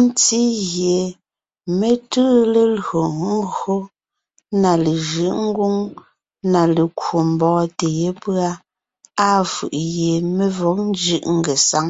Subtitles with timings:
[0.00, 0.98] Ntí gie
[1.78, 3.00] mé tʉʉ lelÿò
[3.40, 3.76] ńgÿo
[4.60, 5.74] na lejʉ̌ʼ ngwóŋ
[6.54, 8.50] na lekwò mbɔ́ɔntè yépʉ́a,
[9.24, 11.88] á fʉ̀ʼ gie mé vɔ̌g ńjʉ́ʼ ngesáŋ.